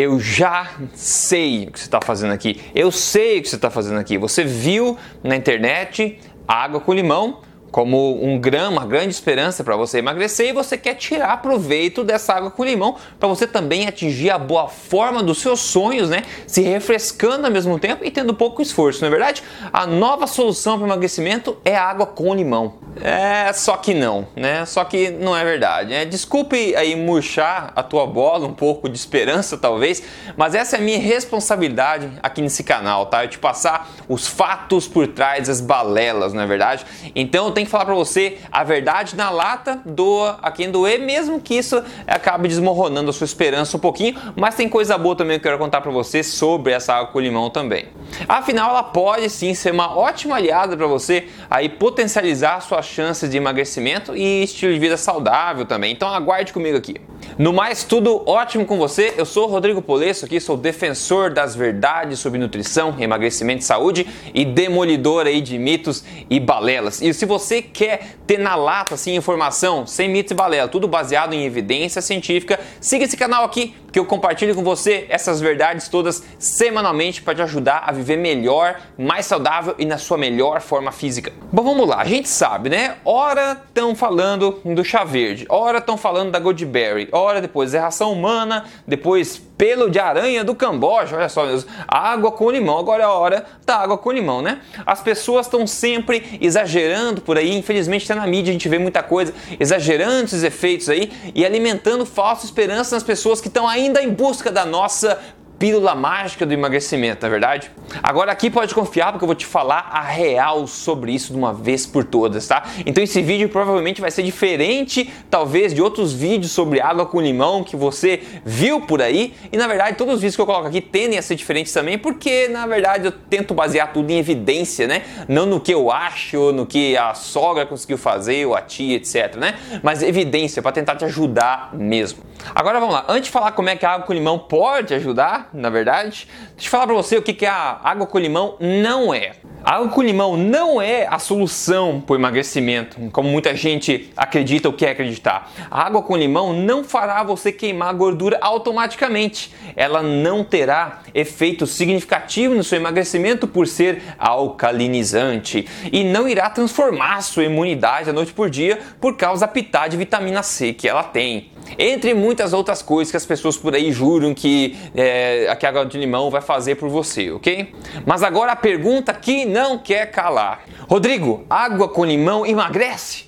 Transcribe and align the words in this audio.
eu 0.00 0.18
já 0.18 0.70
sei 0.94 1.64
o 1.64 1.72
que 1.72 1.78
você 1.78 1.84
está 1.84 2.00
fazendo 2.00 2.32
aqui. 2.32 2.58
Eu 2.74 2.90
sei 2.90 3.38
o 3.38 3.42
que 3.42 3.48
você 3.50 3.56
está 3.56 3.68
fazendo 3.68 3.98
aqui. 3.98 4.16
Você 4.16 4.42
viu 4.42 4.96
na 5.22 5.36
internet 5.36 6.18
água 6.48 6.80
com 6.80 6.94
limão 6.94 7.42
como 7.70 8.24
um 8.24 8.38
grão, 8.38 8.72
uma 8.72 8.84
grande 8.84 9.10
esperança 9.14 9.62
para 9.62 9.76
você 9.76 9.98
emagrecer 9.98 10.48
e 10.48 10.52
você 10.52 10.76
quer 10.76 10.94
tirar 10.94 11.40
proveito 11.40 12.02
dessa 12.02 12.32
água 12.32 12.50
com 12.50 12.64
limão 12.64 12.96
para 13.18 13.28
você 13.28 13.46
também 13.46 13.86
atingir 13.86 14.30
a 14.30 14.38
boa 14.38 14.68
forma 14.68 15.22
dos 15.22 15.38
seus 15.38 15.60
sonhos, 15.60 16.08
né? 16.08 16.22
Se 16.46 16.62
refrescando 16.62 17.46
ao 17.46 17.52
mesmo 17.52 17.78
tempo 17.78 18.04
e 18.04 18.10
tendo 18.10 18.34
pouco 18.34 18.60
esforço, 18.60 19.02
não 19.02 19.08
é 19.08 19.10
verdade? 19.10 19.44
A 19.72 19.86
nova 19.86 20.26
solução 20.26 20.78
para 20.78 20.86
emagrecimento 20.86 21.58
é 21.64 21.76
água 21.76 22.06
com 22.06 22.34
limão. 22.34 22.79
É, 23.00 23.52
só 23.52 23.76
que 23.76 23.94
não, 23.94 24.26
né? 24.34 24.64
Só 24.66 24.84
que 24.84 25.10
não 25.10 25.36
é 25.36 25.44
verdade. 25.44 25.92
É, 25.94 26.04
desculpe 26.04 26.74
aí 26.74 26.96
murchar 26.96 27.72
a 27.76 27.82
tua 27.82 28.06
bola, 28.06 28.46
um 28.46 28.52
pouco 28.52 28.88
de 28.88 28.98
esperança 28.98 29.56
talvez, 29.56 30.02
mas 30.36 30.54
essa 30.54 30.76
é 30.76 30.78
a 30.78 30.82
minha 30.82 30.98
responsabilidade 30.98 32.10
aqui 32.22 32.42
nesse 32.42 32.64
canal, 32.64 33.06
tá? 33.06 33.24
Eu 33.24 33.28
te 33.28 33.38
passar 33.38 33.88
os 34.08 34.26
fatos 34.26 34.88
por 34.88 35.06
trás 35.06 35.48
das 35.48 35.60
balelas, 35.60 36.32
não 36.32 36.42
é 36.42 36.46
verdade? 36.46 36.84
Então 37.14 37.46
eu 37.46 37.52
tenho 37.52 37.66
que 37.66 37.70
falar 37.70 37.84
para 37.84 37.94
você 37.94 38.38
a 38.50 38.64
verdade 38.64 39.16
na 39.16 39.30
lata, 39.30 39.80
doa 39.84 40.38
a 40.42 40.50
quem 40.50 40.70
doer, 40.70 40.98
mesmo 41.00 41.40
que 41.40 41.54
isso 41.54 41.82
acabe 42.06 42.48
desmoronando 42.48 43.10
a 43.10 43.12
sua 43.12 43.24
esperança 43.24 43.76
um 43.76 43.80
pouquinho, 43.80 44.16
mas 44.36 44.54
tem 44.54 44.68
coisa 44.68 44.98
boa 44.98 45.14
também 45.14 45.38
que 45.38 45.46
eu 45.46 45.50
quero 45.50 45.62
contar 45.62 45.80
para 45.80 45.90
você 45.90 46.22
sobre 46.22 46.72
essa 46.72 46.94
água 46.94 47.12
com 47.12 47.20
limão 47.20 47.50
também. 47.50 47.86
Afinal, 48.28 48.70
ela 48.70 48.82
pode 48.82 49.30
sim 49.30 49.54
ser 49.54 49.72
uma 49.72 49.96
ótima 49.96 50.36
aliada 50.36 50.76
para 50.76 50.86
você 50.86 51.28
aí 51.48 51.68
potencializar 51.68 52.60
suas 52.80 52.86
chances 52.86 53.30
de 53.30 53.36
emagrecimento 53.36 54.16
e 54.16 54.42
estilo 54.42 54.72
de 54.72 54.78
vida 54.78 54.96
saudável 54.96 55.64
também. 55.64 55.92
Então 55.92 56.08
aguarde 56.08 56.52
comigo 56.52 56.76
aqui. 56.76 56.96
No 57.38 57.52
mais, 57.52 57.84
tudo 57.84 58.22
ótimo 58.28 58.66
com 58.66 58.76
você. 58.76 59.14
Eu 59.16 59.24
sou 59.24 59.46
Rodrigo 59.46 59.80
Polesso 59.80 60.24
aqui, 60.24 60.40
sou 60.40 60.56
defensor 60.56 61.30
das 61.30 61.54
verdades 61.54 62.18
sobre 62.18 62.38
nutrição, 62.38 62.94
emagrecimento 62.98 63.62
e 63.62 63.64
saúde 63.64 64.06
e 64.34 64.44
demolidor 64.44 65.26
aí 65.26 65.40
de 65.40 65.58
mitos 65.58 66.04
e 66.28 66.38
balelas. 66.38 67.00
E 67.00 67.12
se 67.14 67.24
você 67.24 67.62
quer 67.62 68.16
ter 68.26 68.38
na 68.38 68.54
lata 68.54 68.94
assim 68.94 69.14
informação 69.14 69.86
sem 69.86 70.08
mitos 70.08 70.32
e 70.32 70.34
balela, 70.34 70.68
tudo 70.68 70.86
baseado 70.86 71.32
em 71.32 71.44
evidência 71.44 72.02
científica, 72.02 72.60
siga 72.80 73.04
esse 73.04 73.16
canal 73.16 73.44
aqui 73.44 73.74
que 73.90 73.98
eu 73.98 74.04
compartilho 74.04 74.54
com 74.54 74.62
você 74.62 75.06
essas 75.08 75.40
verdades 75.40 75.88
todas 75.88 76.22
semanalmente 76.38 77.22
para 77.22 77.34
te 77.34 77.42
ajudar 77.42 77.84
a 77.86 77.92
viver 77.92 78.16
melhor, 78.16 78.80
mais 78.96 79.26
saudável 79.26 79.74
e 79.78 79.84
na 79.84 79.98
sua 79.98 80.16
melhor 80.16 80.60
forma 80.60 80.92
física. 80.92 81.32
Bom, 81.52 81.62
vamos 81.62 81.88
lá. 81.88 82.00
A 82.00 82.04
gente 82.04 82.28
sabe, 82.28 82.70
né? 82.70 82.96
Ora 83.04 83.60
estão 83.66 83.94
falando 83.94 84.60
do 84.64 84.84
chá 84.84 85.04
verde, 85.04 85.46
ora 85.48 85.78
estão 85.78 85.96
falando 85.96 86.30
da 86.30 86.38
Goldberry, 86.38 87.08
ora 87.12 87.40
depois 87.40 87.74
é 87.74 87.78
ração 87.78 88.12
humana, 88.12 88.64
depois 88.86 89.40
pelo 89.56 89.90
de 89.90 89.98
aranha 89.98 90.42
do 90.42 90.54
Camboja, 90.54 91.16
olha 91.16 91.28
só 91.28 91.44
água 91.86 92.32
com 92.32 92.50
limão, 92.50 92.78
agora 92.78 93.02
é 93.02 93.06
a 93.06 93.12
hora 93.12 93.44
da 93.66 93.76
água 93.76 93.98
com 93.98 94.10
limão, 94.10 94.40
né? 94.40 94.60
As 94.86 95.02
pessoas 95.02 95.46
estão 95.46 95.66
sempre 95.66 96.38
exagerando 96.40 97.20
por 97.20 97.36
aí, 97.36 97.58
infelizmente 97.58 98.02
está 98.02 98.14
na 98.14 98.26
mídia, 98.26 98.50
a 98.50 98.54
gente 98.54 98.68
vê 98.68 98.78
muita 98.78 99.02
coisa, 99.02 99.34
exagerando 99.58 100.24
esses 100.24 100.42
efeitos 100.42 100.88
aí 100.88 101.12
e 101.34 101.44
alimentando 101.44 102.06
falsa 102.06 102.46
esperança 102.46 102.94
nas 102.94 103.02
pessoas 103.02 103.40
que 103.40 103.48
estão 103.48 103.68
ainda 103.68 104.02
em 104.02 104.08
busca 104.08 104.50
da 104.50 104.64
nossa 104.64 105.20
pílula 105.60 105.94
mágica 105.94 106.46
do 106.46 106.54
emagrecimento, 106.54 107.20
na 107.20 107.28
é 107.28 107.30
verdade? 107.30 107.70
Agora 108.02 108.32
aqui 108.32 108.48
pode 108.48 108.74
confiar 108.74 109.12
porque 109.12 109.22
eu 109.22 109.26
vou 109.26 109.34
te 109.34 109.44
falar 109.44 109.90
a 109.92 110.00
real 110.00 110.66
sobre 110.66 111.12
isso 111.12 111.34
de 111.34 111.38
uma 111.38 111.52
vez 111.52 111.84
por 111.84 112.02
todas, 112.02 112.48
tá? 112.48 112.64
Então 112.86 113.04
esse 113.04 113.20
vídeo 113.20 113.46
provavelmente 113.46 114.00
vai 114.00 114.10
ser 114.10 114.22
diferente, 114.22 115.12
talvez, 115.28 115.74
de 115.74 115.82
outros 115.82 116.14
vídeos 116.14 116.50
sobre 116.50 116.80
água 116.80 117.04
com 117.04 117.20
limão 117.20 117.62
que 117.62 117.76
você 117.76 118.22
viu 118.42 118.80
por 118.80 119.02
aí. 119.02 119.34
E 119.52 119.58
na 119.58 119.66
verdade 119.66 119.98
todos 119.98 120.14
os 120.14 120.20
vídeos 120.22 120.34
que 120.34 120.40
eu 120.40 120.46
coloco 120.46 120.66
aqui 120.66 120.80
tendem 120.80 121.18
a 121.18 121.22
ser 121.22 121.34
diferentes 121.34 121.74
também, 121.74 121.98
porque 121.98 122.48
na 122.48 122.66
verdade 122.66 123.04
eu 123.04 123.12
tento 123.12 123.52
basear 123.52 123.92
tudo 123.92 124.10
em 124.10 124.18
evidência, 124.18 124.86
né? 124.86 125.02
Não 125.28 125.44
no 125.44 125.60
que 125.60 125.74
eu 125.74 125.90
acho, 125.90 126.52
no 126.52 126.64
que 126.64 126.96
a 126.96 127.12
sogra 127.12 127.66
conseguiu 127.66 127.98
fazer, 127.98 128.46
ou 128.46 128.54
a 128.54 128.62
tia, 128.62 128.96
etc, 128.96 129.36
né? 129.36 129.58
Mas 129.82 130.02
evidência 130.02 130.62
para 130.62 130.72
tentar 130.72 130.96
te 130.96 131.04
ajudar 131.04 131.74
mesmo. 131.74 132.29
Agora 132.54 132.80
vamos 132.80 132.94
lá, 132.94 133.04
antes 133.08 133.24
de 133.24 133.30
falar 133.30 133.52
como 133.52 133.68
é 133.68 133.76
que 133.76 133.86
a 133.86 133.90
água 133.90 134.06
com 134.06 134.12
limão 134.12 134.38
pode 134.38 134.94
ajudar, 134.94 135.50
na 135.52 135.70
verdade. 135.70 136.26
Deixa 136.52 136.66
eu 136.66 136.70
falar 136.70 136.86
para 136.86 136.94
você 136.94 137.16
o 137.16 137.22
que, 137.22 137.32
que 137.32 137.46
a 137.46 137.80
água 137.82 138.06
com 138.06 138.18
limão 138.18 138.56
não 138.60 139.14
é. 139.14 139.32
A 139.62 139.76
água 139.76 139.88
com 139.88 140.02
limão 140.02 140.36
não 140.36 140.80
é 140.80 141.06
a 141.06 141.18
solução 141.18 142.00
para 142.00 142.14
o 142.14 142.16
emagrecimento, 142.16 142.98
como 143.12 143.28
muita 143.28 143.54
gente 143.54 144.10
acredita 144.16 144.68
ou 144.68 144.74
quer 144.74 144.90
acreditar. 144.90 145.50
A 145.70 145.82
água 145.86 146.02
com 146.02 146.16
limão 146.16 146.52
não 146.52 146.82
fará 146.82 147.22
você 147.22 147.52
queimar 147.52 147.94
gordura 147.94 148.38
automaticamente. 148.40 149.54
Ela 149.76 150.02
não 150.02 150.42
terá 150.42 151.02
efeito 151.14 151.66
significativo 151.66 152.54
no 152.54 152.64
seu 152.64 152.78
emagrecimento 152.78 153.46
por 153.46 153.66
ser 153.66 154.02
alcalinizante 154.18 155.68
e 155.92 156.04
não 156.04 156.26
irá 156.26 156.48
transformar 156.48 157.20
sua 157.20 157.44
imunidade 157.44 158.06
da 158.06 158.12
noite 158.12 158.32
por 158.32 158.48
dia 158.48 158.78
por 159.00 159.16
causa 159.16 159.46
da 159.46 159.52
pitada 159.52 159.90
de 159.90 159.96
vitamina 159.96 160.42
C 160.42 160.72
que 160.72 160.88
ela 160.88 161.02
tem. 161.02 161.50
Entre 161.78 162.14
muitas 162.14 162.52
outras 162.52 162.82
coisas 162.82 163.10
que 163.10 163.16
as 163.16 163.26
pessoas 163.26 163.56
por 163.56 163.74
aí 163.74 163.92
juram 163.92 164.34
que 164.34 164.76
é, 164.94 165.46
a 165.48 165.68
água 165.68 165.86
de 165.86 165.98
limão 165.98 166.30
vai 166.30 166.40
fazer 166.40 166.76
por 166.76 166.88
você, 166.88 167.30
ok? 167.30 167.72
Mas 168.04 168.22
agora 168.22 168.52
a 168.52 168.56
pergunta 168.56 169.12
que 169.12 169.44
não 169.44 169.78
quer 169.78 170.10
calar: 170.10 170.64
Rodrigo, 170.88 171.44
água 171.48 171.88
com 171.88 172.04
limão 172.04 172.44
emagrece? 172.44 173.26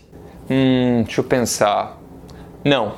Hum, 0.51 1.03
deixa 1.05 1.21
eu 1.21 1.25
pensar. 1.25 1.99
Não. 2.65 2.95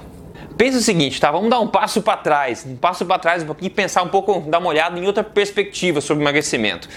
Pensa 0.57 0.79
o 0.79 0.81
seguinte, 0.81 1.21
tá? 1.21 1.33
Vamos 1.33 1.51
dar 1.51 1.59
um 1.59 1.67
passo 1.67 2.01
para 2.01 2.17
trás, 2.17 2.65
um 2.65 2.77
passo 2.77 3.05
para 3.05 3.19
trás 3.19 3.43
um 3.43 3.47
pouquinho 3.47 3.71
pensar 3.73 4.03
um 4.03 4.09
pouco, 4.09 4.41
dar 4.49 4.59
uma 4.59 4.69
olhada 4.69 4.99
em 4.99 5.05
outra 5.05 5.25
perspectiva 5.25 6.01
sobre 6.01 6.23
emagrecimento. 6.23 6.89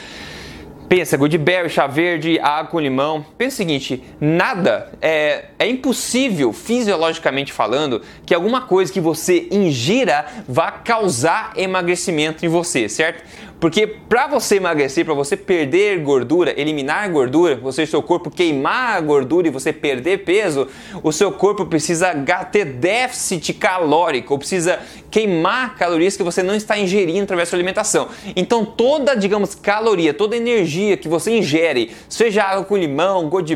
Pensa, 0.90 1.18
goodberry, 1.18 1.70
chá 1.70 1.86
verde, 1.86 2.40
água 2.40 2.72
com 2.72 2.80
limão. 2.80 3.26
Pensa 3.38 3.56
o 3.56 3.58
seguinte, 3.58 4.02
nada, 4.22 4.90
é, 5.02 5.46
é 5.60 5.68
impossível, 5.68 6.54
fisiologicamente 6.54 7.52
falando, 7.52 8.02
que 8.26 8.34
alguma 8.34 8.62
coisa 8.62 8.92
que 8.92 9.02
você 9.02 9.50
ingira 9.52 10.26
vá 10.48 10.72
causar 10.72 11.52
emagrecimento 11.58 12.46
em 12.46 12.50
você, 12.50 12.88
certo? 12.88 13.22
Porque 13.60 13.88
para 13.88 14.28
você 14.28 14.58
emagrecer, 14.58 15.04
para 15.04 15.16
você 15.16 15.36
perder 15.36 16.00
gordura, 16.02 16.54
eliminar 16.60 17.10
gordura, 17.12 17.56
você 17.56 17.86
seu 17.88 18.04
corpo 18.04 18.30
queimar 18.30 18.98
a 18.98 19.02
gordura 19.02 19.48
e 19.48 19.52
você 19.52 19.74
perder 19.74 20.20
peso, 20.24 20.68
o 21.02 21.12
seu 21.12 21.32
corpo 21.32 21.66
precisa 21.66 22.14
ter 22.52 22.66
déficit 22.66 23.54
calórico, 23.54 24.34
ou 24.34 24.38
precisa 24.38 24.80
queimar 25.10 25.76
calorias 25.76 26.16
que 26.16 26.24
você 26.24 26.44
não 26.44 26.54
está 26.54 26.78
ingerindo 26.78 27.24
através 27.24 27.48
da 27.48 27.52
sua 27.52 27.58
alimentação. 27.58 28.10
Então 28.36 28.64
toda, 28.64 29.16
digamos, 29.16 29.56
caloria, 29.56 30.14
toda 30.14 30.36
energia 30.36 30.96
que 30.96 31.08
você 31.08 31.36
ingere, 31.36 31.92
seja 32.08 32.44
água 32.44 32.64
com 32.64 32.78
limão, 32.78 33.28
goji 33.28 33.56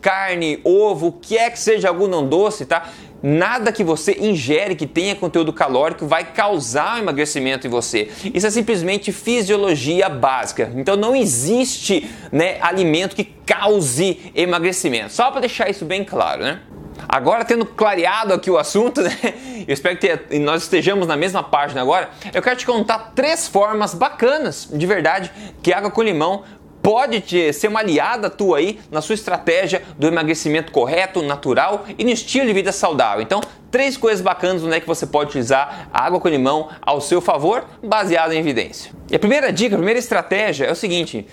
carne, 0.00 0.60
ovo, 0.64 1.06
o 1.06 1.12
que 1.12 1.38
é 1.38 1.48
que 1.48 1.58
seja 1.58 1.88
algodão 1.88 2.26
doce, 2.26 2.66
tá? 2.66 2.92
Nada 3.26 3.72
que 3.72 3.82
você 3.82 4.18
ingere 4.20 4.74
que 4.74 4.86
tenha 4.86 5.16
conteúdo 5.16 5.50
calórico 5.50 6.06
vai 6.06 6.24
causar 6.24 6.98
emagrecimento 6.98 7.66
em 7.66 7.70
você. 7.70 8.10
Isso 8.34 8.46
é 8.46 8.50
simplesmente 8.50 9.12
fisiologia 9.12 10.10
básica. 10.10 10.70
Então 10.76 10.94
não 10.94 11.16
existe 11.16 12.06
né, 12.30 12.58
alimento 12.60 13.16
que 13.16 13.24
cause 13.24 14.30
emagrecimento. 14.34 15.10
Só 15.14 15.30
para 15.30 15.40
deixar 15.40 15.70
isso 15.70 15.86
bem 15.86 16.04
claro, 16.04 16.42
né? 16.42 16.60
Agora, 17.08 17.46
tendo 17.46 17.64
clareado 17.64 18.34
aqui 18.34 18.50
o 18.50 18.58
assunto, 18.58 19.00
né? 19.02 19.16
Eu 19.66 19.72
espero 19.72 19.96
que 19.96 20.38
nós 20.38 20.64
estejamos 20.64 21.06
na 21.06 21.16
mesma 21.16 21.42
página 21.42 21.80
agora. 21.80 22.10
Eu 22.30 22.42
quero 22.42 22.56
te 22.56 22.66
contar 22.66 23.12
três 23.14 23.48
formas 23.48 23.94
bacanas, 23.94 24.68
de 24.70 24.86
verdade, 24.86 25.32
que 25.62 25.72
água 25.72 25.90
com 25.90 26.02
limão 26.02 26.44
pode 26.84 27.22
te, 27.22 27.50
ser 27.54 27.68
uma 27.68 27.80
aliada 27.80 28.28
tua 28.28 28.58
aí 28.58 28.78
na 28.90 29.00
sua 29.00 29.14
estratégia 29.14 29.82
do 29.98 30.06
emagrecimento 30.06 30.70
correto, 30.70 31.22
natural 31.22 31.86
e 31.96 32.04
no 32.04 32.10
estilo 32.10 32.46
de 32.46 32.52
vida 32.52 32.72
saudável. 32.72 33.22
Então, 33.22 33.40
três 33.70 33.96
coisas 33.96 34.20
bacanas 34.20 34.62
onde 34.62 34.76
é 34.76 34.80
que 34.80 34.86
você 34.86 35.06
pode 35.06 35.30
utilizar 35.30 35.88
a 35.90 36.04
água 36.04 36.20
com 36.20 36.28
limão 36.28 36.68
ao 36.82 37.00
seu 37.00 37.22
favor, 37.22 37.64
baseado 37.82 38.32
em 38.32 38.38
evidência. 38.38 38.92
E 39.10 39.16
a 39.16 39.18
primeira 39.18 39.50
dica, 39.50 39.76
a 39.76 39.78
primeira 39.78 39.98
estratégia 39.98 40.66
é 40.66 40.72
o 40.72 40.76
seguinte: 40.76 41.26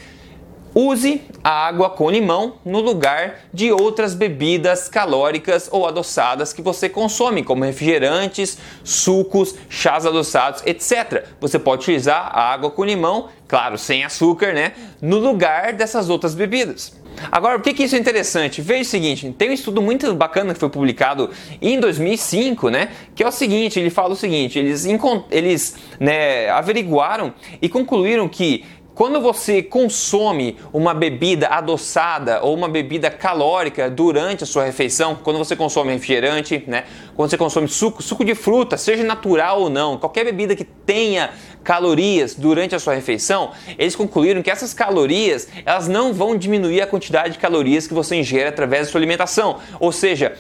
Use 0.74 1.22
a 1.44 1.50
água 1.50 1.90
com 1.90 2.10
limão 2.10 2.56
no 2.64 2.80
lugar 2.80 3.42
de 3.54 3.72
outras 3.72 4.14
bebidas 4.14 4.88
calóricas 4.88 5.68
ou 5.72 5.86
adoçadas 5.86 6.54
que 6.54 6.62
você 6.62 6.88
consome, 6.88 7.44
como 7.44 7.66
refrigerantes, 7.66 8.58
sucos, 8.84 9.56
chás 9.70 10.06
adoçados, 10.06 10.64
etc. 10.66 11.26
Você 11.42 11.60
pode 11.60 11.82
utilizar 11.82 12.32
a 12.34 12.54
água 12.54 12.72
com 12.72 12.86
limão, 12.86 13.28
claro, 13.48 13.78
sem 13.78 14.06
açúcar, 14.06 14.54
né, 14.54 14.74
no 15.02 15.18
lugar 15.18 15.74
dessas 15.74 16.10
outras 16.10 16.34
bebidas. 16.34 17.02
Agora, 17.30 17.60
por 17.60 17.66
que, 17.66 17.74
que 17.74 17.84
isso 17.84 17.96
é 17.96 18.00
interessante? 18.00 18.62
Veja 18.62 18.82
o 18.82 18.86
seguinte, 18.86 19.36
tem 19.38 19.50
um 19.50 19.54
estudo 19.54 19.82
muito 19.82 20.14
bacana 20.16 20.54
que 20.54 20.60
foi 20.60 20.70
publicado 20.70 21.30
em 21.62 21.80
2005, 21.80 22.70
né? 22.70 22.90
Que 23.14 23.24
é 23.24 23.28
o 23.28 23.32
seguinte, 23.32 23.80
ele 23.80 23.90
fala 23.90 24.14
o 24.14 24.16
seguinte, 24.16 24.58
eles, 24.58 24.88
eles 25.30 25.76
né, 26.00 26.50
averiguaram 26.50 27.34
e 27.62 27.68
concluíram 27.68 28.30
que 28.30 28.66
quando 28.94 29.22
você 29.22 29.64
consome 29.64 30.58
uma 30.74 30.94
bebida 30.94 31.48
adoçada 31.48 32.44
ou 32.44 32.54
uma 32.54 32.68
bebida 32.68 33.10
calórica 33.10 33.90
durante 33.90 34.44
a 34.44 34.48
sua 34.48 34.66
refeição, 34.66 35.16
quando 35.16 35.38
você 35.38 35.56
consome 35.56 35.94
refrigerante, 35.94 36.64
né? 36.68 36.84
Quando 37.16 37.30
você 37.30 37.38
consome 37.38 37.68
suco, 37.68 38.04
suco 38.04 38.26
de 38.26 38.36
fruta, 38.36 38.78
seja 38.78 39.04
natural 39.04 39.62
ou 39.62 39.70
não, 39.70 39.98
qualquer 39.98 40.26
bebida 40.26 40.56
que 40.56 40.66
tenha 40.66 41.32
calorias 41.64 42.36
durante 42.36 42.76
a 42.76 42.80
sua 42.80 42.94
refeição, 42.94 43.52
eles 43.78 43.96
concluíram 43.96 44.42
que 44.42 44.52
essas 44.52 44.74
calorias, 44.74 45.48
elas 45.66 45.88
não 45.88 46.14
vão 46.14 46.36
diminuir 46.36 46.82
a 46.82 46.88
quantidade 46.88 47.34
de 47.34 47.40
calorias 47.40 47.88
que 47.88 47.94
você 47.94 48.16
ingere 48.16 48.50
através 48.50 48.88
da 48.88 48.92
sua 48.92 49.00
alimentação. 49.00 49.60
Ou 49.80 49.92
seja, 49.92 50.36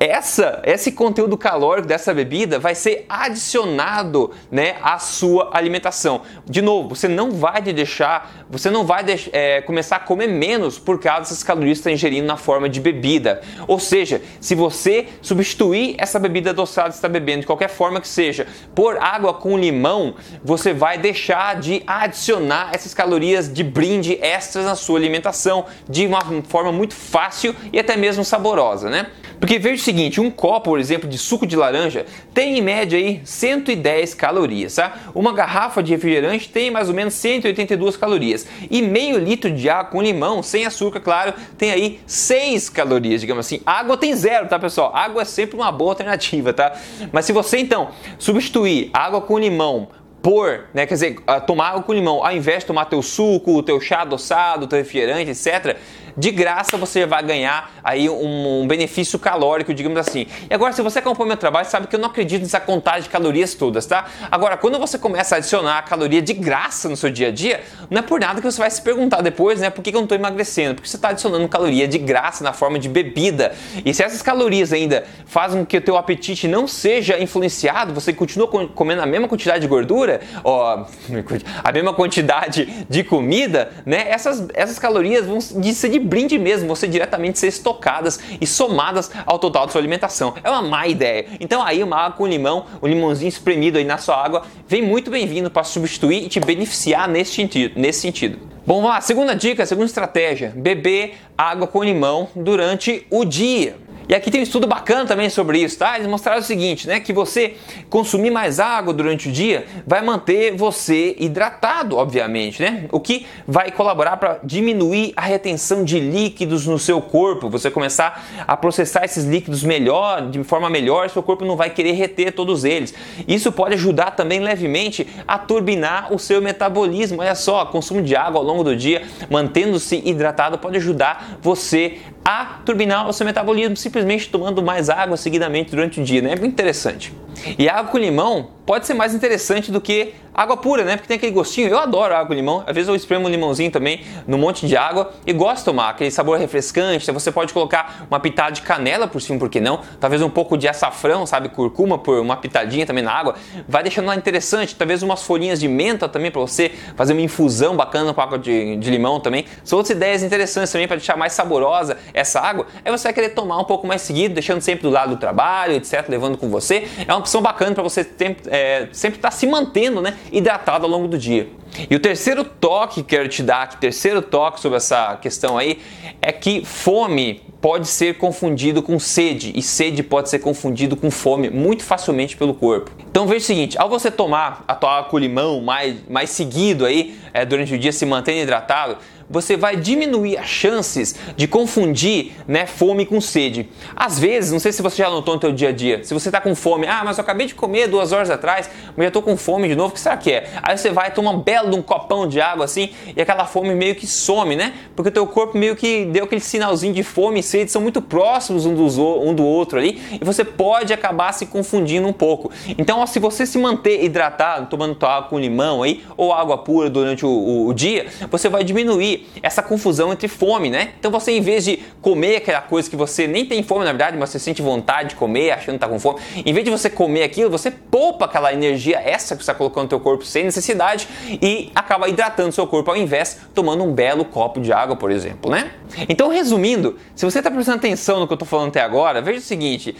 essa, 0.00 0.62
esse 0.64 0.92
conteúdo 0.92 1.36
calórico 1.36 1.86
dessa 1.86 2.14
bebida 2.14 2.58
vai 2.58 2.74
ser 2.74 3.04
adicionado 3.06 4.30
né, 4.50 4.76
à 4.82 4.98
sua 4.98 5.50
alimentação. 5.52 6.22
De 6.46 6.62
novo, 6.62 6.88
você 6.88 7.06
não 7.06 7.32
vai 7.32 7.60
deixar, 7.60 8.46
você 8.48 8.70
não 8.70 8.86
vai 8.86 9.04
é, 9.30 9.60
começar 9.60 9.96
a 9.96 10.00
comer 10.00 10.26
menos 10.26 10.78
por 10.78 10.98
causa 10.98 11.20
dessas 11.20 11.42
calorias 11.42 11.76
que 11.76 11.80
está 11.80 11.90
ingerindo 11.90 12.26
na 12.26 12.38
forma 12.38 12.66
de 12.66 12.80
bebida. 12.80 13.42
Ou 13.68 13.78
seja, 13.78 14.22
se 14.40 14.54
você 14.54 15.06
substituir 15.20 15.96
essa 15.98 16.18
bebida 16.18 16.48
adoçada 16.48 16.88
que 16.88 16.94
está 16.94 17.08
bebendo 17.08 17.42
de 17.42 17.46
qualquer 17.46 17.68
forma 17.68 18.00
que 18.00 18.08
seja 18.08 18.46
por 18.74 18.96
água 18.96 19.34
com 19.34 19.58
limão, 19.58 20.14
você 20.42 20.72
vai 20.72 20.96
deixar 20.96 21.60
de 21.60 21.82
adicionar 21.86 22.70
essas 22.72 22.94
calorias 22.94 23.52
de 23.52 23.62
brinde 23.62 24.18
extras 24.22 24.64
na 24.64 24.74
sua 24.74 24.98
alimentação 24.98 25.66
de 25.86 26.06
uma 26.06 26.22
forma 26.48 26.72
muito 26.72 26.94
fácil 26.94 27.54
e 27.70 27.78
até 27.78 27.98
mesmo 27.98 28.24
saborosa, 28.24 28.88
né? 28.88 29.06
Porque 29.40 29.58
veja 29.58 29.76
o 29.76 29.84
seguinte, 29.84 30.20
um 30.20 30.30
copo, 30.30 30.70
por 30.70 30.78
exemplo, 30.78 31.08
de 31.08 31.16
suco 31.16 31.46
de 31.46 31.56
laranja 31.56 32.04
tem 32.34 32.58
em 32.58 32.62
média 32.62 32.98
aí 32.98 33.22
110 33.24 34.12
calorias, 34.12 34.74
tá? 34.74 34.98
Uma 35.14 35.32
garrafa 35.32 35.82
de 35.82 35.92
refrigerante 35.92 36.48
tem 36.50 36.70
mais 36.70 36.88
ou 36.88 36.94
menos 36.94 37.14
182 37.14 37.96
calorias. 37.96 38.46
E 38.70 38.82
meio 38.82 39.18
litro 39.18 39.50
de 39.50 39.68
água 39.70 39.90
com 39.90 40.02
limão, 40.02 40.42
sem 40.42 40.66
açúcar, 40.66 41.00
claro, 41.00 41.32
tem 41.56 41.70
aí 41.70 42.00
6 42.06 42.68
calorias, 42.68 43.22
digamos 43.22 43.46
assim. 43.46 43.62
Água 43.64 43.96
tem 43.96 44.14
zero, 44.14 44.46
tá, 44.46 44.58
pessoal? 44.58 44.94
Água 44.94 45.22
é 45.22 45.24
sempre 45.24 45.56
uma 45.56 45.72
boa 45.72 45.92
alternativa, 45.92 46.52
tá? 46.52 46.74
Mas 47.10 47.24
se 47.24 47.32
você 47.32 47.58
então 47.58 47.88
substituir 48.18 48.90
água 48.92 49.22
com 49.22 49.38
limão 49.38 49.88
por, 50.22 50.66
né, 50.74 50.84
quer 50.84 50.94
dizer, 50.94 51.16
tomar 51.46 51.70
água 51.70 51.82
com 51.82 51.94
limão, 51.94 52.22
ao 52.22 52.32
invés 52.32 52.58
de 52.58 52.66
tomar 52.66 52.84
teu 52.84 53.00
suco, 53.00 53.62
teu 53.62 53.80
chá 53.80 54.02
adoçado, 54.02 54.66
teu 54.66 54.78
refrigerante, 54.78 55.30
etc., 55.30 55.78
de 56.16 56.30
graça 56.30 56.76
você 56.76 57.06
vai 57.06 57.22
ganhar 57.22 57.72
aí 57.82 58.08
um, 58.08 58.62
um, 58.62 58.66
benefício 58.66 59.18
calórico, 59.18 59.72
digamos 59.72 59.98
assim. 59.98 60.26
E 60.48 60.54
agora, 60.54 60.72
se 60.72 60.82
você 60.82 60.98
acompanha 60.98 61.28
meu 61.28 61.36
trabalho, 61.36 61.66
sabe 61.66 61.86
que 61.86 61.96
eu 61.96 62.00
não 62.00 62.08
acredito 62.08 62.42
nessa 62.42 62.60
contagem 62.60 63.02
de 63.02 63.08
calorias 63.08 63.54
todas, 63.54 63.86
tá? 63.86 64.06
Agora, 64.30 64.56
quando 64.56 64.78
você 64.78 64.98
começa 64.98 65.34
a 65.34 65.38
adicionar 65.38 65.82
caloria 65.82 66.22
de 66.22 66.32
graça 66.32 66.88
no 66.88 66.96
seu 66.96 67.10
dia 67.10 67.28
a 67.28 67.30
dia, 67.30 67.62
não 67.88 67.98
é 68.00 68.02
por 68.02 68.20
nada 68.20 68.40
que 68.40 68.50
você 68.50 68.58
vai 68.58 68.70
se 68.70 68.82
perguntar 68.82 69.20
depois, 69.22 69.60
né? 69.60 69.70
Por 69.70 69.82
que 69.82 69.90
eu 69.90 69.94
não 69.94 70.02
estou 70.02 70.16
emagrecendo? 70.16 70.76
Porque 70.76 70.88
você 70.88 70.96
está 70.96 71.10
adicionando 71.10 71.48
caloria 71.48 71.86
de 71.86 71.98
graça 71.98 72.42
na 72.44 72.52
forma 72.52 72.78
de 72.78 72.88
bebida. 72.88 73.54
E 73.84 73.92
se 73.92 74.02
essas 74.02 74.22
calorias 74.22 74.72
ainda 74.72 75.04
fazem 75.26 75.60
com 75.60 75.66
que 75.66 75.76
o 75.76 75.80
teu 75.80 75.96
apetite 75.96 76.48
não 76.48 76.66
seja 76.66 77.18
influenciado, 77.18 77.92
você 77.92 78.12
continua 78.12 78.48
comendo 78.48 79.02
a 79.02 79.06
mesma 79.06 79.28
quantidade 79.28 79.60
de 79.60 79.68
gordura, 79.68 80.20
ó, 80.44 80.84
a 81.62 81.72
mesma 81.72 81.92
quantidade 81.92 82.86
de 82.88 83.04
comida, 83.04 83.72
né? 83.84 84.06
Essas, 84.08 84.48
essas 84.54 84.78
calorias 84.78 85.26
vão 85.26 85.40
ser 85.40 85.88
de 85.88 85.99
brinde 86.04 86.38
mesmo, 86.38 86.68
você 86.68 86.86
diretamente 86.86 87.38
ser 87.38 87.48
estocadas 87.48 88.20
e 88.40 88.46
somadas 88.46 89.10
ao 89.26 89.38
total 89.38 89.66
da 89.66 89.72
sua 89.72 89.80
alimentação. 89.80 90.34
É 90.42 90.50
uma 90.50 90.62
má 90.62 90.86
ideia. 90.86 91.26
Então 91.38 91.62
aí 91.62 91.82
uma 91.82 91.96
água 91.96 92.16
com 92.18 92.26
limão, 92.26 92.66
um 92.82 92.86
limãozinho 92.86 93.28
espremido 93.28 93.78
aí 93.78 93.84
na 93.84 93.98
sua 93.98 94.16
água, 94.16 94.42
vem 94.66 94.82
muito 94.82 95.10
bem-vindo 95.10 95.50
para 95.50 95.64
substituir 95.64 96.24
e 96.24 96.28
te 96.28 96.40
beneficiar 96.40 97.08
nesse 97.08 97.34
sentido. 97.34 97.78
Nesse 97.78 98.00
sentido. 98.00 98.38
Bom, 98.66 98.76
vamos 98.76 98.90
lá, 98.90 99.00
segunda 99.00 99.34
dica, 99.34 99.64
segunda 99.64 99.86
estratégia: 99.86 100.52
beber 100.54 101.14
água 101.36 101.66
com 101.66 101.82
limão 101.82 102.28
durante 102.36 103.06
o 103.10 103.24
dia. 103.24 103.76
E 104.10 104.14
aqui 104.16 104.28
tem 104.28 104.40
um 104.40 104.42
estudo 104.42 104.66
bacana 104.66 105.06
também 105.06 105.30
sobre 105.30 105.60
isso, 105.60 105.78
tá? 105.78 105.94
Eles 105.94 106.08
mostraram 106.08 106.40
o 106.40 106.42
seguinte, 106.42 106.84
né? 106.88 106.98
Que 106.98 107.12
você 107.12 107.54
consumir 107.88 108.32
mais 108.32 108.58
água 108.58 108.92
durante 108.92 109.28
o 109.28 109.32
dia 109.32 109.66
vai 109.86 110.02
manter 110.02 110.56
você 110.56 111.14
hidratado, 111.16 111.96
obviamente, 111.96 112.60
né? 112.60 112.86
O 112.90 112.98
que 112.98 113.24
vai 113.46 113.70
colaborar 113.70 114.16
para 114.16 114.40
diminuir 114.42 115.12
a 115.14 115.20
retenção 115.20 115.84
de 115.84 116.00
líquidos 116.00 116.66
no 116.66 116.76
seu 116.76 117.00
corpo. 117.00 117.48
Você 117.50 117.70
começar 117.70 118.20
a 118.48 118.56
processar 118.56 119.04
esses 119.04 119.24
líquidos 119.24 119.62
melhor, 119.62 120.28
de 120.28 120.42
forma 120.42 120.68
melhor, 120.68 121.08
seu 121.08 121.22
corpo 121.22 121.44
não 121.44 121.54
vai 121.54 121.70
querer 121.70 121.92
reter 121.92 122.32
todos 122.32 122.64
eles. 122.64 122.92
Isso 123.28 123.52
pode 123.52 123.74
ajudar 123.74 124.16
também 124.16 124.40
levemente 124.40 125.06
a 125.28 125.38
turbinar 125.38 126.12
o 126.12 126.18
seu 126.18 126.42
metabolismo. 126.42 127.20
Olha 127.20 127.36
só, 127.36 127.64
consumo 127.64 128.02
de 128.02 128.16
água 128.16 128.40
ao 128.40 128.44
longo 128.44 128.64
do 128.64 128.74
dia, 128.74 129.02
mantendo-se 129.30 130.02
hidratado, 130.04 130.58
pode 130.58 130.78
ajudar 130.78 131.38
você 131.40 131.98
a 132.24 132.58
turbinar 132.66 133.08
o 133.08 133.12
seu 133.12 133.24
metabolismo 133.24 133.76
simplesmente 133.76 133.99
tomando 134.30 134.62
mais 134.62 134.88
água 134.88 135.16
seguidamente 135.16 135.70
durante 135.70 136.00
o 136.00 136.04
dia, 136.04 136.22
né? 136.22 136.32
É 136.32 136.36
muito 136.36 136.52
interessante. 136.52 137.12
E 137.58 137.68
água 137.68 137.90
com 137.90 137.98
limão 137.98 138.50
pode 138.70 138.86
ser 138.86 138.94
mais 138.94 139.12
interessante 139.12 139.72
do 139.72 139.80
que 139.80 140.14
água 140.32 140.56
pura, 140.56 140.84
né? 140.84 140.96
Porque 140.96 141.08
tem 141.08 141.16
aquele 141.16 141.32
gostinho. 141.32 141.68
Eu 141.68 141.78
adoro 141.78 142.14
água 142.14 142.28
com 142.28 142.34
limão. 142.34 142.62
Às 142.64 142.72
vezes 142.72 142.88
eu 142.88 142.94
espremo 142.94 143.26
um 143.26 143.28
limãozinho 143.28 143.68
também 143.68 144.02
no 144.28 144.38
monte 144.38 144.64
de 144.64 144.76
água 144.76 145.12
e 145.26 145.32
gosto 145.32 145.58
de 145.58 145.64
tomar 145.64 145.88
aquele 145.90 146.10
sabor 146.10 146.38
refrescante. 146.38 147.10
Você 147.10 147.32
pode 147.32 147.52
colocar 147.52 148.06
uma 148.08 148.20
pitada 148.20 148.52
de 148.52 148.62
canela 148.62 149.08
por 149.08 149.20
cima, 149.20 149.40
por 149.40 149.50
que 149.50 149.60
não? 149.60 149.80
Talvez 149.98 150.22
um 150.22 150.30
pouco 150.30 150.56
de 150.56 150.68
açafrão, 150.68 151.26
sabe? 151.26 151.48
Curcuma 151.48 151.98
por 151.98 152.20
uma 152.20 152.36
pitadinha 152.36 152.86
também 152.86 153.02
na 153.02 153.12
água. 153.12 153.34
Vai 153.68 153.82
deixando 153.82 154.06
lá 154.06 154.14
interessante. 154.14 154.76
Talvez 154.76 155.02
umas 155.02 155.24
folhinhas 155.24 155.58
de 155.58 155.66
menta 155.66 156.08
também 156.08 156.30
para 156.30 156.40
você 156.40 156.70
fazer 156.94 157.12
uma 157.12 157.22
infusão 157.22 157.76
bacana 157.76 158.14
com 158.14 158.20
água 158.20 158.38
de, 158.38 158.76
de 158.76 158.88
limão 158.88 159.18
também. 159.18 159.46
São 159.64 159.78
outras 159.78 159.96
ideias 159.96 160.22
interessantes 160.22 160.70
também 160.70 160.86
para 160.86 160.96
deixar 160.96 161.16
mais 161.16 161.32
saborosa 161.32 161.98
essa 162.14 162.38
água. 162.38 162.68
Aí 162.84 162.92
você 162.92 163.08
vai 163.08 163.12
querer 163.12 163.30
tomar 163.30 163.58
um 163.58 163.64
pouco 163.64 163.84
mais 163.84 164.02
seguido, 164.02 164.32
deixando 164.32 164.60
sempre 164.60 164.82
do 164.82 164.90
lado 164.90 165.16
do 165.16 165.16
trabalho, 165.16 165.74
etc. 165.74 166.08
Levando 166.08 166.38
com 166.38 166.48
você. 166.48 166.86
É 167.06 167.12
uma 167.12 167.18
opção 167.18 167.42
bacana 167.42 167.74
para 167.74 167.82
você 167.82 168.04
ter, 168.04 168.36
é, 168.46 168.59
sempre 168.92 169.18
estar 169.18 169.30
tá 169.30 169.36
se 169.36 169.46
mantendo 169.46 170.00
né, 170.00 170.16
hidratado 170.32 170.84
ao 170.84 170.90
longo 170.90 171.08
do 171.08 171.18
dia. 171.18 171.48
E 171.88 171.94
o 171.94 172.00
terceiro 172.00 172.44
toque 172.44 172.96
que 172.96 173.02
quero 173.02 173.28
te 173.28 173.42
dar, 173.42 173.68
que 173.68 173.76
terceiro 173.76 174.20
toque 174.20 174.60
sobre 174.60 174.76
essa 174.76 175.16
questão 175.16 175.56
aí, 175.56 175.78
é 176.20 176.32
que 176.32 176.64
fome 176.64 177.42
pode 177.60 177.86
ser 177.86 178.16
confundido 178.16 178.82
com 178.82 178.98
sede 178.98 179.52
e 179.54 179.62
sede 179.62 180.02
pode 180.02 180.30
ser 180.30 180.38
confundido 180.38 180.96
com 180.96 181.10
fome 181.10 181.50
muito 181.50 181.84
facilmente 181.84 182.36
pelo 182.36 182.54
corpo. 182.54 182.90
Então 183.10 183.26
veja 183.26 183.44
o 183.44 183.46
seguinte, 183.46 183.78
ao 183.78 183.88
você 183.88 184.10
tomar 184.10 184.64
a 184.66 184.74
tua 184.74 184.98
água 184.98 185.10
com 185.10 185.18
limão 185.18 185.60
mais, 185.60 185.96
mais 186.08 186.30
seguido 186.30 186.86
aí 186.86 187.16
é, 187.32 187.44
durante 187.44 187.74
o 187.74 187.78
dia, 187.78 187.92
se 187.92 188.06
mantendo 188.06 188.40
hidratado, 188.40 188.96
você 189.30 189.56
vai 189.56 189.76
diminuir 189.76 190.36
as 190.36 190.48
chances 190.48 191.14
de 191.36 191.46
confundir 191.46 192.32
né, 192.48 192.66
fome 192.66 193.06
com 193.06 193.20
sede. 193.20 193.68
Às 193.94 194.18
vezes, 194.18 194.50
não 194.50 194.58
sei 194.58 194.72
se 194.72 194.82
você 194.82 194.96
já 194.96 195.08
notou 195.08 195.36
no 195.36 195.40
seu 195.40 195.52
dia 195.52 195.68
a 195.68 195.72
dia, 195.72 196.02
se 196.02 196.12
você 196.12 196.28
está 196.28 196.40
com 196.40 196.52
fome, 196.56 196.86
ah, 196.88 197.02
mas 197.04 197.16
eu 197.16 197.22
acabei 197.22 197.46
de 197.46 197.54
comer 197.54 197.86
duas 197.86 198.10
horas 198.10 198.28
atrás, 198.28 198.68
mas 198.96 199.04
já 199.04 199.08
estou 199.08 199.22
com 199.22 199.36
fome 199.36 199.68
de 199.68 199.76
novo, 199.76 199.90
o 199.90 199.92
que 199.92 200.00
será 200.00 200.16
que 200.16 200.32
é? 200.32 200.50
Aí 200.60 200.76
você 200.76 200.90
vai 200.90 201.12
tomar 201.12 201.30
um 201.30 201.40
belo 201.40 201.70
de 201.70 201.76
um 201.76 201.82
copão 201.82 202.26
de 202.26 202.40
água 202.40 202.64
assim 202.64 202.90
e 203.16 203.20
aquela 203.20 203.46
fome 203.46 203.72
meio 203.72 203.94
que 203.94 204.06
some, 204.06 204.56
né? 204.56 204.74
Porque 204.96 205.10
o 205.10 205.12
teu 205.12 205.26
corpo 205.26 205.56
meio 205.56 205.76
que 205.76 206.04
deu 206.06 206.24
aquele 206.24 206.40
sinalzinho 206.40 206.92
de 206.92 207.04
fome 207.04 207.38
e 207.38 207.42
sede, 207.42 207.70
são 207.70 207.80
muito 207.80 208.02
próximos 208.02 208.66
um, 208.66 208.74
dos, 208.74 208.98
um 208.98 209.32
do 209.32 209.44
outro 209.44 209.78
ali 209.78 210.02
e 210.20 210.24
você 210.24 210.44
pode 210.44 210.92
acabar 210.92 211.32
se 211.32 211.46
confundindo 211.46 212.08
um 212.08 212.12
pouco. 212.12 212.50
Então, 212.76 212.98
ó, 212.98 213.06
se 213.06 213.20
você 213.20 213.46
se 213.46 213.58
manter 213.58 214.02
hidratado, 214.02 214.66
tomando 214.66 214.96
tua 214.96 215.16
água 215.16 215.28
com 215.28 215.38
limão 215.38 215.84
aí 215.84 216.02
ou 216.16 216.32
água 216.32 216.58
pura 216.58 216.90
durante 216.90 217.24
o, 217.24 217.28
o, 217.28 217.68
o 217.68 217.74
dia, 217.74 218.06
você 218.28 218.48
vai 218.48 218.64
diminuir 218.64 219.19
essa 219.42 219.62
confusão 219.62 220.12
entre 220.12 220.28
fome, 220.28 220.70
né? 220.70 220.92
Então 220.98 221.10
você, 221.10 221.32
em 221.32 221.40
vez 221.40 221.64
de 221.64 221.78
comer 222.00 222.36
aquela 222.36 222.60
coisa 222.60 222.88
que 222.88 222.96
você 222.96 223.26
nem 223.26 223.44
tem 223.46 223.62
fome, 223.62 223.84
na 223.84 223.92
verdade, 223.92 224.16
mas 224.16 224.30
você 224.30 224.38
sente 224.38 224.62
vontade 224.62 225.10
de 225.10 225.14
comer, 225.16 225.50
achando 225.52 225.74
que 225.74 225.80
tá 225.80 225.88
com 225.88 225.98
fome, 225.98 226.20
em 226.44 226.52
vez 226.52 226.64
de 226.64 226.70
você 226.70 226.90
comer 226.90 227.22
aquilo, 227.22 227.50
você 227.50 227.70
poupa 227.70 228.24
aquela 228.24 228.52
energia 228.52 228.98
extra 228.98 229.36
que 229.36 229.44
você 229.44 229.50
está 229.50 229.54
colocando 229.54 229.84
no 229.84 229.88
teu 229.88 230.00
corpo 230.00 230.24
sem 230.24 230.44
necessidade 230.44 231.08
e 231.42 231.70
acaba 231.74 232.08
hidratando 232.08 232.52
seu 232.52 232.66
corpo 232.66 232.90
ao 232.90 232.96
invés 232.96 233.38
tomando 233.54 233.84
um 233.84 233.92
belo 233.92 234.24
copo 234.24 234.60
de 234.60 234.72
água, 234.72 234.96
por 234.96 235.10
exemplo, 235.10 235.50
né? 235.50 235.72
Então, 236.08 236.28
resumindo, 236.28 236.96
se 237.14 237.24
você 237.24 237.38
está 237.38 237.50
prestando 237.50 237.78
atenção 237.78 238.20
no 238.20 238.26
que 238.26 238.32
eu 238.32 238.36
estou 238.36 238.48
falando 238.48 238.68
até 238.68 238.80
agora, 238.80 239.20
veja 239.20 239.38
o 239.38 239.42
seguinte: 239.42 239.96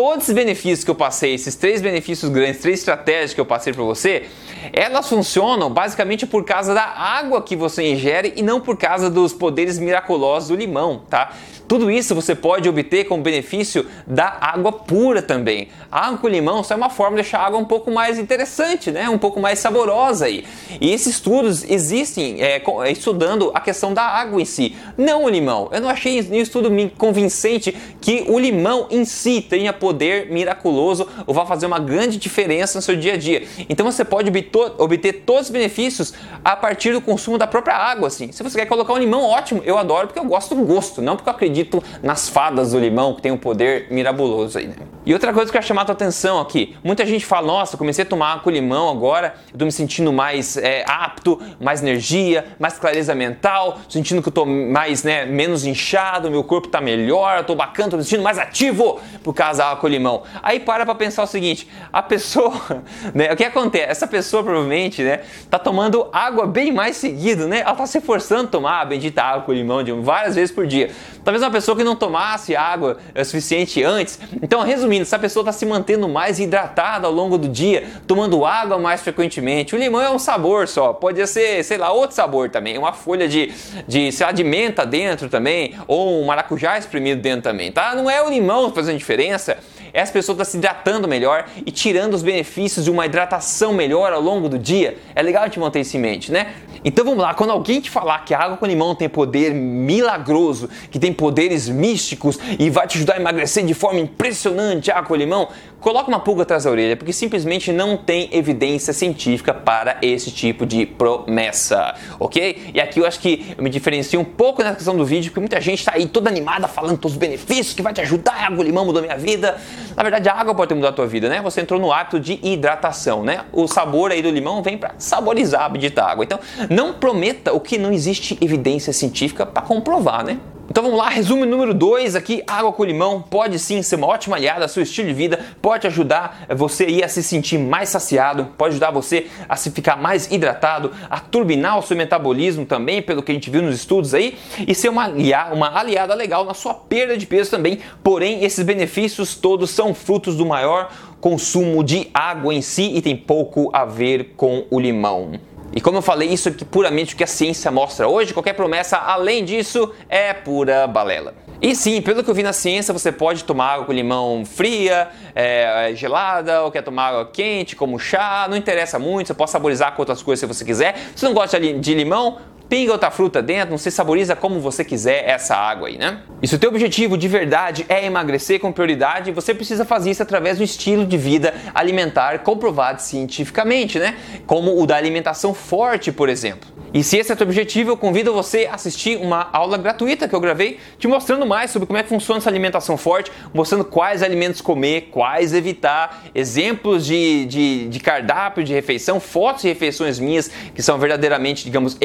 todos 0.00 0.22
esses 0.22 0.34
benefícios 0.34 0.82
que 0.82 0.90
eu 0.90 0.94
passei, 0.94 1.34
esses 1.34 1.54
três 1.54 1.82
benefícios 1.82 2.32
grandes, 2.32 2.62
três 2.62 2.78
estratégias 2.78 3.34
que 3.34 3.40
eu 3.40 3.44
passei 3.44 3.70
para 3.70 3.82
você, 3.82 4.30
elas 4.72 5.06
funcionam 5.06 5.68
basicamente 5.68 6.26
por 6.26 6.42
causa 6.42 6.72
da 6.72 6.84
água 6.84 7.42
que 7.42 7.54
você 7.54 7.82
ingere 7.82 8.32
e 8.34 8.40
não 8.40 8.62
por 8.62 8.78
causa 8.78 9.10
dos 9.10 9.34
poderes 9.34 9.78
miraculosos 9.78 10.48
do 10.48 10.56
limão, 10.56 11.02
tá? 11.10 11.34
Tudo 11.70 11.88
isso 11.88 12.16
você 12.16 12.34
pode 12.34 12.68
obter 12.68 13.04
com 13.04 13.22
benefício 13.22 13.86
da 14.04 14.38
água 14.40 14.72
pura 14.72 15.22
também. 15.22 15.68
A 15.88 16.08
água 16.08 16.18
com 16.18 16.26
limão 16.26 16.64
só 16.64 16.74
é 16.74 16.76
uma 16.76 16.90
forma 16.90 17.16
de 17.16 17.22
deixar 17.22 17.38
a 17.38 17.46
água 17.46 17.60
um 17.60 17.64
pouco 17.64 17.92
mais 17.92 18.18
interessante, 18.18 18.90
né? 18.90 19.08
um 19.08 19.18
pouco 19.18 19.38
mais 19.38 19.60
saborosa. 19.60 20.24
Aí. 20.24 20.44
E 20.80 20.90
esses 20.90 21.14
estudos 21.14 21.62
existem 21.62 22.42
é, 22.42 22.60
estudando 22.90 23.52
a 23.54 23.60
questão 23.60 23.94
da 23.94 24.02
água 24.02 24.42
em 24.42 24.44
si, 24.44 24.74
não 24.98 25.22
o 25.22 25.28
limão. 25.28 25.68
Eu 25.70 25.80
não 25.80 25.88
achei 25.88 26.20
nenhum 26.22 26.42
estudo 26.42 26.68
convincente 26.98 27.72
que 28.00 28.24
o 28.26 28.36
limão 28.36 28.88
em 28.90 29.04
si 29.04 29.40
tenha 29.40 29.72
poder 29.72 30.28
miraculoso 30.28 31.06
ou 31.24 31.32
vá 31.32 31.46
fazer 31.46 31.66
uma 31.66 31.78
grande 31.78 32.16
diferença 32.16 32.78
no 32.78 32.82
seu 32.82 32.96
dia 32.96 33.12
a 33.12 33.16
dia. 33.16 33.46
Então 33.68 33.86
você 33.86 34.04
pode 34.04 34.28
obter, 34.28 34.72
obter 34.76 35.12
todos 35.24 35.42
os 35.42 35.50
benefícios 35.50 36.14
a 36.44 36.56
partir 36.56 36.92
do 36.92 37.00
consumo 37.00 37.38
da 37.38 37.46
própria 37.46 37.76
água. 37.76 38.08
Assim. 38.08 38.32
Se 38.32 38.42
você 38.42 38.58
quer 38.58 38.66
colocar 38.66 38.92
um 38.92 38.98
limão, 38.98 39.22
ótimo, 39.22 39.62
eu 39.64 39.78
adoro 39.78 40.08
porque 40.08 40.18
eu 40.18 40.24
gosto 40.24 40.56
do 40.56 40.64
gosto, 40.64 41.00
não 41.00 41.14
porque 41.14 41.28
eu 41.28 41.32
acredito 41.32 41.59
nas 42.02 42.28
fadas 42.28 42.72
do 42.72 42.78
limão 42.78 43.14
que 43.14 43.22
tem 43.22 43.32
um 43.32 43.36
poder 43.36 43.86
mirabuloso 43.90 44.58
aí. 44.58 44.66
Né? 44.66 44.74
E 45.04 45.12
outra 45.12 45.32
coisa 45.32 45.50
que 45.50 45.56
eu 45.56 45.60
quero 45.60 45.66
chamar 45.66 45.82
a 45.82 45.84
tua 45.86 45.94
atenção 45.94 46.40
aqui, 46.40 46.76
muita 46.84 47.04
gente 47.06 47.24
fala, 47.24 47.46
nossa, 47.46 47.76
comecei 47.76 48.04
a 48.04 48.06
tomar 48.06 48.42
com 48.42 48.50
limão 48.50 48.90
agora, 48.90 49.34
eu 49.52 49.58
tô 49.58 49.64
me 49.64 49.72
sentindo 49.72 50.12
mais 50.12 50.56
é, 50.56 50.84
apto, 50.86 51.40
mais 51.60 51.82
energia, 51.82 52.44
mais 52.58 52.78
clareza 52.78 53.14
mental, 53.14 53.78
sentindo 53.88 54.22
que 54.22 54.28
eu 54.28 54.32
tô 54.32 54.44
mais, 54.44 55.02
né, 55.02 55.24
menos 55.24 55.64
inchado, 55.64 56.30
meu 56.30 56.44
corpo 56.44 56.68
tá 56.68 56.80
melhor, 56.80 57.38
eu 57.38 57.44
tô 57.44 57.54
bacana, 57.54 57.90
tô 57.90 57.96
me 57.96 58.04
sentindo 58.04 58.22
mais 58.22 58.38
ativo 58.38 59.00
por 59.22 59.34
causa 59.34 59.58
da 59.58 59.66
água 59.68 59.80
com 59.80 59.88
limão. 59.88 60.22
Aí 60.42 60.60
para 60.60 60.84
pra 60.84 60.94
pensar 60.94 61.22
o 61.22 61.26
seguinte, 61.26 61.68
a 61.92 62.02
pessoa, 62.02 62.52
né, 63.14 63.32
o 63.32 63.36
que 63.36 63.44
acontece? 63.44 63.90
Essa 63.90 64.06
pessoa 64.06 64.42
provavelmente, 64.42 65.02
né, 65.02 65.20
tá 65.48 65.58
tomando 65.58 66.08
água 66.12 66.46
bem 66.46 66.72
mais 66.72 66.96
seguido, 66.96 67.48
né? 67.48 67.60
Ela 67.60 67.74
tá 67.74 67.86
se 67.86 68.00
forçando 68.00 68.44
a 68.44 68.46
tomar 68.48 68.80
a 68.80 68.84
bendita 68.84 69.22
água 69.22 69.42
com 69.42 69.52
limão 69.52 69.82
de 69.82 69.92
várias 69.92 70.34
vezes 70.34 70.54
por 70.54 70.66
dia. 70.66 70.90
Talvez 71.24 71.42
uma 71.42 71.49
pessoa 71.50 71.76
que 71.76 71.84
não 71.84 71.96
tomasse 71.96 72.54
água 72.56 72.98
o 73.14 73.24
suficiente 73.24 73.82
antes. 73.82 74.18
Então, 74.42 74.62
resumindo, 74.62 75.02
essa 75.02 75.18
pessoa 75.18 75.42
está 75.42 75.52
se 75.52 75.66
mantendo 75.66 76.08
mais 76.08 76.38
hidratada 76.38 77.06
ao 77.06 77.12
longo 77.12 77.36
do 77.36 77.48
dia, 77.48 77.86
tomando 78.06 78.44
água 78.44 78.78
mais 78.78 79.00
frequentemente. 79.00 79.74
O 79.74 79.78
limão 79.78 80.00
é 80.00 80.10
um 80.10 80.18
sabor 80.18 80.68
só, 80.68 80.92
pode 80.92 81.24
ser, 81.26 81.62
sei 81.64 81.78
lá, 81.78 81.92
outro 81.92 82.16
sabor 82.16 82.50
também, 82.50 82.78
uma 82.78 82.92
folha 82.92 83.28
de, 83.28 83.52
de 83.86 84.12
sei 84.12 84.26
lá, 84.26 84.32
de 84.32 84.44
menta 84.44 84.86
dentro 84.86 85.28
também, 85.28 85.74
ou 85.86 86.22
um 86.22 86.26
maracujá 86.26 86.78
espremido 86.78 87.20
dentro 87.20 87.42
também, 87.42 87.70
tá? 87.70 87.94
Não 87.94 88.08
é 88.08 88.22
o 88.22 88.30
limão 88.30 88.72
fazendo 88.72 88.98
diferença, 88.98 89.58
é 89.92 90.00
as 90.00 90.10
pessoas 90.10 90.48
se 90.48 90.56
hidratando 90.56 91.06
melhor 91.06 91.46
e 91.64 91.70
tirando 91.70 92.14
os 92.14 92.22
benefícios 92.22 92.84
de 92.84 92.90
uma 92.90 93.06
hidratação 93.06 93.72
melhor 93.72 94.12
ao 94.12 94.20
longo 94.20 94.48
do 94.48 94.58
dia. 94.58 94.98
É 95.14 95.22
legal 95.22 95.48
te 95.48 95.58
manter 95.58 95.80
isso 95.80 95.96
em 95.96 96.00
mente, 96.00 96.32
né? 96.32 96.54
Então 96.82 97.04
vamos 97.04 97.20
lá, 97.20 97.34
quando 97.34 97.50
alguém 97.50 97.78
te 97.78 97.90
falar 97.90 98.24
que 98.24 98.32
a 98.32 98.38
água 98.38 98.56
com 98.56 98.64
limão 98.64 98.94
tem 98.94 99.06
poder 99.06 99.52
milagroso, 99.52 100.68
que 100.90 100.98
tem 100.98 101.12
poderes 101.12 101.68
místicos 101.68 102.38
e 102.58 102.70
vai 102.70 102.86
te 102.86 102.96
ajudar 102.96 103.14
a 103.14 103.20
emagrecer 103.20 103.64
de 103.66 103.74
forma 103.74 104.00
impressionante, 104.00 104.90
água 104.90 105.08
com 105.08 105.14
limão, 105.14 105.48
coloca 105.78 106.08
uma 106.08 106.20
pulga 106.20 106.42
atrás 106.42 106.64
da 106.64 106.70
orelha, 106.70 106.96
porque 106.96 107.12
simplesmente 107.12 107.70
não 107.70 107.98
tem 107.98 108.30
evidência 108.32 108.94
científica 108.94 109.52
para 109.52 109.98
esse 110.00 110.30
tipo 110.30 110.64
de 110.64 110.86
promessa, 110.86 111.94
ok? 112.18 112.70
E 112.72 112.80
aqui 112.80 113.00
eu 113.00 113.06
acho 113.06 113.20
que 113.20 113.54
eu 113.56 113.62
me 113.62 113.68
diferencio 113.68 114.18
um 114.18 114.24
pouco 114.24 114.62
na 114.62 114.74
questão 114.74 114.96
do 114.96 115.04
vídeo, 115.04 115.30
porque 115.30 115.40
muita 115.40 115.60
gente 115.60 115.80
está 115.80 115.92
aí 115.94 116.06
toda 116.06 116.30
animada 116.30 116.66
falando 116.66 116.96
todos 116.96 117.12
os 117.12 117.18
benefícios 117.18 117.74
que 117.74 117.82
vai 117.82 117.92
te 117.92 118.00
ajudar, 118.00 118.32
a 118.32 118.46
água 118.46 118.64
limão 118.64 118.86
mudou 118.86 119.02
minha 119.02 119.18
vida. 119.18 119.58
Na 119.96 120.02
verdade, 120.02 120.28
a 120.28 120.34
água 120.34 120.54
pode 120.54 120.74
mudado 120.74 120.92
a 120.92 120.96
tua 120.96 121.06
vida, 121.06 121.28
né? 121.28 121.40
Você 121.42 121.60
entrou 121.60 121.80
no 121.80 121.92
hábito 121.92 122.20
de 122.20 122.38
hidratação, 122.42 123.22
né? 123.22 123.44
O 123.52 123.66
sabor 123.66 124.10
aí 124.12 124.22
do 124.22 124.30
limão 124.30 124.62
vem 124.62 124.78
para 124.78 124.94
saborizar 124.98 125.62
a 125.62 125.68
bendita 125.68 126.04
água. 126.04 126.24
Então, 126.24 126.38
não 126.68 126.92
prometa 126.92 127.52
o 127.52 127.60
que 127.60 127.78
não 127.78 127.92
existe 127.92 128.38
evidência 128.40 128.92
científica 128.92 129.44
para 129.46 129.62
comprovar, 129.62 130.24
né? 130.24 130.38
Então 130.70 130.84
vamos 130.84 130.98
lá, 131.00 131.08
resumo 131.08 131.44
número 131.44 131.74
2 131.74 132.14
aqui, 132.14 132.44
água 132.46 132.72
com 132.72 132.84
limão 132.84 133.20
pode 133.20 133.58
sim 133.58 133.82
ser 133.82 133.96
uma 133.96 134.06
ótima 134.06 134.36
aliada 134.36 134.64
ao 134.64 134.68
seu 134.68 134.84
estilo 134.84 135.08
de 135.08 135.14
vida, 135.14 135.44
pode 135.60 135.84
ajudar 135.88 136.46
você 136.48 137.00
a 137.04 137.08
se 137.08 137.24
sentir 137.24 137.58
mais 137.58 137.88
saciado, 137.88 138.50
pode 138.56 138.74
ajudar 138.74 138.92
você 138.92 139.26
a 139.48 139.56
se 139.56 139.72
ficar 139.72 139.96
mais 139.96 140.30
hidratado, 140.30 140.92
a 141.10 141.18
turbinar 141.18 141.76
o 141.76 141.82
seu 141.82 141.96
metabolismo 141.96 142.64
também, 142.64 143.02
pelo 143.02 143.20
que 143.20 143.32
a 143.32 143.34
gente 143.34 143.50
viu 143.50 143.62
nos 143.62 143.74
estudos 143.74 144.14
aí, 144.14 144.38
e 144.64 144.72
ser 144.72 144.90
uma, 144.90 145.08
uma 145.52 145.76
aliada 145.76 146.14
legal 146.14 146.44
na 146.44 146.54
sua 146.54 146.72
perda 146.72 147.18
de 147.18 147.26
peso 147.26 147.50
também. 147.50 147.80
Porém, 148.00 148.44
esses 148.44 148.64
benefícios 148.64 149.34
todos 149.34 149.70
são 149.70 149.92
frutos 149.92 150.36
do 150.36 150.46
maior 150.46 150.92
consumo 151.20 151.82
de 151.82 152.08
água 152.14 152.54
em 152.54 152.62
si 152.62 152.92
e 152.94 153.02
tem 153.02 153.16
pouco 153.16 153.70
a 153.72 153.84
ver 153.84 154.34
com 154.36 154.64
o 154.70 154.78
limão. 154.78 155.49
E 155.72 155.80
como 155.80 155.98
eu 155.98 156.02
falei, 156.02 156.28
isso 156.28 156.48
é 156.48 156.52
puramente 156.70 157.14
o 157.14 157.16
que 157.16 157.22
a 157.22 157.28
ciência 157.28 157.70
mostra 157.70 158.08
hoje. 158.08 158.34
Qualquer 158.34 158.54
promessa 158.54 158.96
além 158.96 159.44
disso 159.44 159.92
é 160.08 160.32
pura 160.32 160.86
balela. 160.86 161.34
E 161.62 161.76
sim, 161.76 162.00
pelo 162.00 162.24
que 162.24 162.30
eu 162.30 162.34
vi 162.34 162.42
na 162.42 162.54
ciência, 162.54 162.92
você 162.92 163.12
pode 163.12 163.44
tomar 163.44 163.74
água 163.74 163.84
com 163.84 163.92
limão 163.92 164.44
fria, 164.46 165.08
é, 165.34 165.92
gelada, 165.94 166.62
ou 166.62 166.70
quer 166.70 166.82
tomar 166.82 167.08
água 167.08 167.30
quente, 167.30 167.76
como 167.76 167.98
chá, 167.98 168.46
não 168.48 168.56
interessa 168.56 168.98
muito, 168.98 169.26
você 169.26 169.34
pode 169.34 169.50
saborizar 169.50 169.94
com 169.94 170.00
outras 170.00 170.22
coisas 170.22 170.40
se 170.40 170.46
você 170.46 170.64
quiser. 170.64 170.96
Se 171.14 171.22
não 171.24 171.34
gosta 171.34 171.60
de 171.60 171.94
limão, 171.94 172.38
pinga 172.70 172.92
outra 172.92 173.10
fruta 173.10 173.42
dentro, 173.42 173.76
você 173.76 173.90
saboriza 173.90 174.36
como 174.36 174.60
você 174.60 174.84
quiser 174.84 175.28
essa 175.28 175.56
água 175.56 175.88
aí, 175.88 175.98
né? 175.98 176.20
E 176.40 176.46
se 176.46 176.54
o 176.54 176.58
teu 176.58 176.70
objetivo 176.70 177.18
de 177.18 177.26
verdade 177.26 177.84
é 177.88 178.06
emagrecer 178.06 178.60
com 178.60 178.70
prioridade, 178.70 179.32
você 179.32 179.52
precisa 179.52 179.84
fazer 179.84 180.12
isso 180.12 180.22
através 180.22 180.56
do 180.56 180.62
estilo 180.62 181.04
de 181.04 181.18
vida 181.18 181.52
alimentar 181.74 182.38
comprovado 182.38 183.02
cientificamente, 183.02 183.98
né? 183.98 184.16
Como 184.46 184.80
o 184.80 184.86
da 184.86 184.96
alimentação 184.96 185.52
forte, 185.52 186.12
por 186.12 186.28
exemplo. 186.28 186.80
E 186.92 187.04
se 187.04 187.16
esse 187.16 187.30
é 187.30 187.36
teu 187.36 187.46
objetivo, 187.46 187.90
eu 187.90 187.96
convido 187.96 188.32
você 188.32 188.66
a 188.70 188.74
assistir 188.74 189.16
uma 189.16 189.48
aula 189.52 189.78
gratuita 189.78 190.26
que 190.26 190.34
eu 190.34 190.40
gravei 190.40 190.78
te 190.98 191.06
mostrando 191.06 191.46
mais 191.46 191.70
sobre 191.70 191.86
como 191.86 191.96
é 191.96 192.02
que 192.02 192.08
funciona 192.08 192.38
essa 192.38 192.50
alimentação 192.50 192.96
forte, 192.96 193.30
mostrando 193.54 193.84
quais 193.84 194.24
alimentos 194.24 194.60
comer, 194.60 195.08
quais 195.12 195.54
evitar, 195.54 196.24
exemplos 196.34 197.06
de, 197.06 197.46
de, 197.46 197.88
de 197.88 198.00
cardápio, 198.00 198.64
de 198.64 198.72
refeição, 198.72 199.20
fotos 199.20 199.62
de 199.62 199.68
refeições 199.68 200.18
minhas 200.18 200.50
que 200.74 200.82
são 200.82 200.98
verdadeiramente, 200.98 201.62
digamos, 201.62 201.96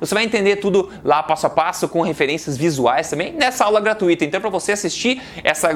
Você 0.00 0.14
vai 0.14 0.24
entender 0.24 0.56
tudo 0.56 0.90
lá 1.04 1.22
passo 1.22 1.46
a 1.46 1.50
passo 1.50 1.86
com 1.88 2.00
referências 2.02 2.56
visuais 2.56 3.10
também 3.10 3.32
nessa 3.32 3.64
aula 3.64 3.80
gratuita. 3.80 4.24
Então, 4.24 4.40
para 4.40 4.50
você 4.50 4.72
assistir 4.72 5.22
essa 5.42 5.70